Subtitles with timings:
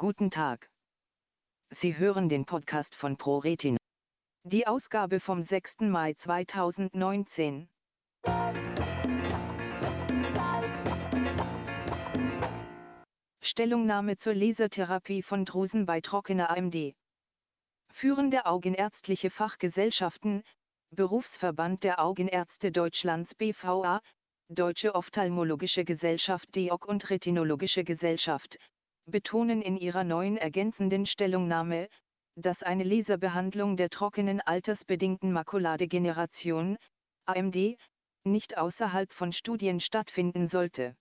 [0.00, 0.70] Guten Tag.
[1.68, 3.76] Sie hören den Podcast von ProRetina.
[4.44, 5.80] Die Ausgabe vom 6.
[5.80, 7.68] Mai 2019.
[13.42, 16.94] Stellungnahme zur Lasertherapie von Drusen bei trockener AMD.
[17.92, 20.42] Führende augenärztliche Fachgesellschaften,
[20.96, 24.00] Berufsverband der Augenärzte Deutschlands BVA,
[24.48, 28.58] Deutsche Ophthalmologische Gesellschaft DEOC und Retinologische Gesellschaft,
[29.10, 31.88] betonen in ihrer neuen ergänzenden Stellungnahme,
[32.36, 36.78] dass eine Laserbehandlung der trockenen altersbedingten Makuladegeneration,
[37.26, 37.76] AMD,
[38.24, 40.96] nicht außerhalb von Studien stattfinden sollte.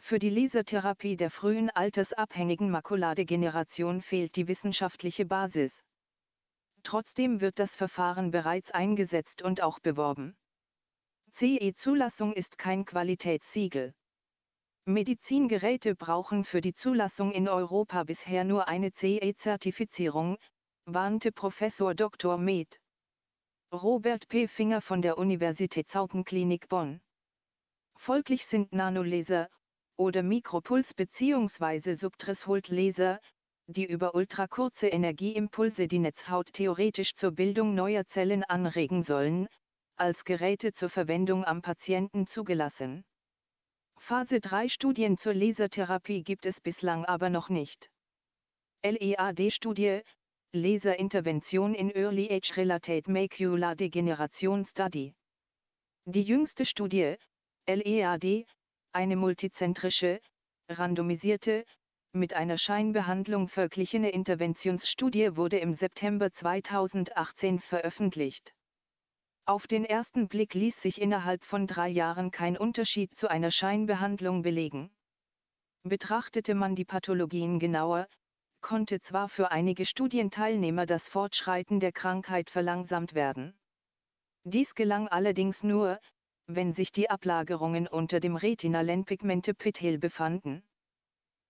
[0.00, 5.82] Für die Lasertherapie der frühen altersabhängigen Makuladegeneration fehlt die wissenschaftliche Basis.
[6.84, 10.36] Trotzdem wird das Verfahren bereits eingesetzt und auch beworben.
[11.32, 13.92] CE-Zulassung ist kein Qualitätssiegel.
[14.88, 20.38] Medizingeräte brauchen für die Zulassung in Europa bisher nur eine CE-Zertifizierung,
[20.86, 22.38] warnte Professor Dr.
[22.38, 22.80] Med.
[23.70, 24.48] Robert P.
[24.48, 27.02] Finger von der Universitätshaupenklinik Bonn.
[27.98, 29.50] Folglich sind Nanolaser
[29.98, 31.92] oder Mikropuls bzw.
[31.92, 33.20] Subthresholdlaser,
[33.66, 39.48] die über ultrakurze Energieimpulse die Netzhaut theoretisch zur Bildung neuer Zellen anregen sollen,
[39.96, 43.04] als Geräte zur Verwendung am Patienten zugelassen.
[44.00, 47.90] Phase 3 Studien zur Lasertherapie gibt es bislang aber noch nicht.
[48.82, 50.00] LEAD-Studie,
[50.54, 55.14] Laserintervention in Early Age Related Macular Degeneration Study.
[56.06, 57.16] Die jüngste Studie,
[57.68, 58.46] LEAD,
[58.92, 60.20] eine multizentrische,
[60.70, 61.64] randomisierte,
[62.12, 68.54] mit einer Scheinbehandlung verglichene Interventionsstudie wurde im September 2018 veröffentlicht.
[69.48, 74.42] Auf den ersten Blick ließ sich innerhalb von drei Jahren kein Unterschied zu einer Scheinbehandlung
[74.42, 74.90] belegen.
[75.84, 78.08] Betrachtete man die Pathologien genauer,
[78.60, 83.58] konnte zwar für einige Studienteilnehmer das Fortschreiten der Krankheit verlangsamt werden.
[84.44, 85.98] Dies gelang allerdings nur,
[86.46, 90.62] wenn sich die Ablagerungen unter dem Retinalenpigmente-Pithel befanden.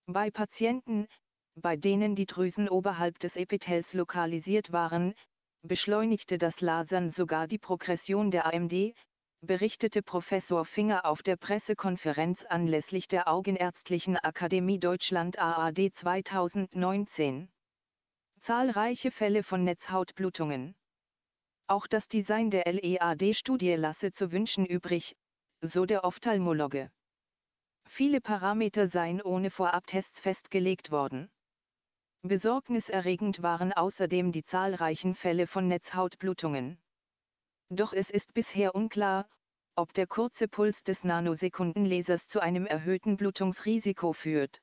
[0.06, 1.08] Bei Patienten,
[1.56, 5.14] bei denen die Drüsen oberhalb des Epithels lokalisiert waren,
[5.62, 8.94] beschleunigte das Lasern sogar die Progression der AMD,
[9.40, 17.48] berichtete Professor Finger auf der Pressekonferenz anlässlich der Augenärztlichen Akademie Deutschland AAD 2019.
[18.40, 20.74] Zahlreiche Fälle von Netzhautblutungen.
[21.68, 25.16] Auch das Design der LEAD-Studie lasse zu wünschen übrig,
[25.60, 26.90] so der Ophthalmologe.
[27.86, 31.30] Viele Parameter seien ohne Vorabtests festgelegt worden.
[32.22, 36.78] Besorgniserregend waren außerdem die zahlreichen Fälle von Netzhautblutungen.
[37.70, 39.28] Doch es ist bisher unklar,
[39.76, 44.60] ob der kurze Puls des Nanosekundenlasers zu einem erhöhten Blutungsrisiko führt.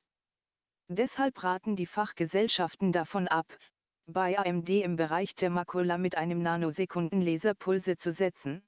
[0.88, 3.46] Deshalb raten die Fachgesellschaften davon ab,
[4.06, 8.62] bei AMD im Bereich der Makula mit einem Nanosekundenlaser Pulse zu setzen.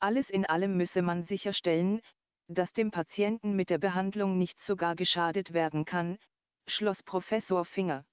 [0.00, 2.00] Alles in allem müsse man sicherstellen,
[2.48, 6.18] dass dem Patienten mit der Behandlung nicht sogar geschadet werden kann,
[6.66, 8.04] schloss Professor Finger.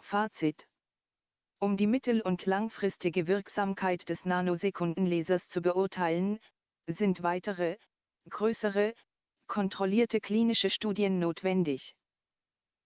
[0.00, 0.66] Fazit
[1.64, 6.38] um die mittel- und langfristige Wirksamkeit des Nanosekundenlasers zu beurteilen,
[6.86, 7.78] sind weitere,
[8.28, 8.92] größere,
[9.46, 11.96] kontrollierte klinische Studien notwendig.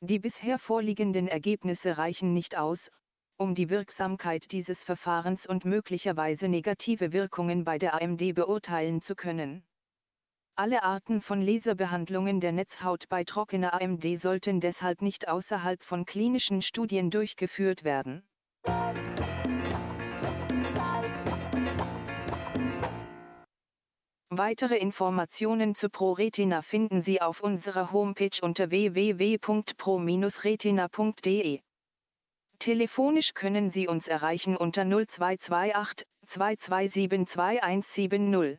[0.01, 2.91] Die bisher vorliegenden Ergebnisse reichen nicht aus,
[3.37, 9.65] um die Wirksamkeit dieses Verfahrens und möglicherweise negative Wirkungen bei der AMD beurteilen zu können.
[10.61, 16.63] Alle Arten von Laserbehandlungen der Netzhaut bei trockener AMD sollten deshalb nicht außerhalb von klinischen
[16.63, 18.25] Studien durchgeführt werden.
[24.31, 31.61] Weitere Informationen zu ProRetina finden Sie auf unserer Homepage unter www.pro-retina.de.
[32.59, 38.57] Telefonisch können Sie uns erreichen unter 0228 2272 2170.